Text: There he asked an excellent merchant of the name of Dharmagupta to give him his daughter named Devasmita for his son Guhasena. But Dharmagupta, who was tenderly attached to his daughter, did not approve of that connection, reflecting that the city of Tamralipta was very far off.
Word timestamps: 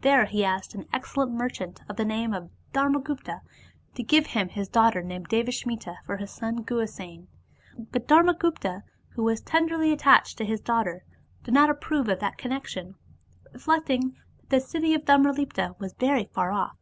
There 0.00 0.24
he 0.24 0.44
asked 0.44 0.74
an 0.74 0.88
excellent 0.92 1.30
merchant 1.30 1.82
of 1.88 1.94
the 1.94 2.04
name 2.04 2.34
of 2.34 2.50
Dharmagupta 2.72 3.42
to 3.94 4.02
give 4.02 4.26
him 4.26 4.48
his 4.48 4.68
daughter 4.68 5.02
named 5.04 5.28
Devasmita 5.28 5.98
for 6.04 6.16
his 6.16 6.32
son 6.32 6.64
Guhasena. 6.64 7.28
But 7.92 8.08
Dharmagupta, 8.08 8.82
who 9.10 9.22
was 9.22 9.40
tenderly 9.40 9.92
attached 9.92 10.36
to 10.38 10.44
his 10.44 10.60
daughter, 10.60 11.04
did 11.44 11.54
not 11.54 11.70
approve 11.70 12.08
of 12.08 12.18
that 12.18 12.38
connection, 12.38 12.96
reflecting 13.52 14.16
that 14.40 14.50
the 14.50 14.60
city 14.60 14.94
of 14.94 15.02
Tamralipta 15.04 15.76
was 15.78 15.92
very 15.92 16.24
far 16.24 16.50
off. 16.50 16.76